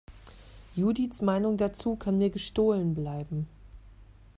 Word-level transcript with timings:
Judiths 0.75 1.21
Meinung 1.21 1.57
dazu 1.57 1.95
kann 1.95 2.17
mir 2.17 2.31
gestohlen 2.31 2.95
bleiben! 2.95 3.47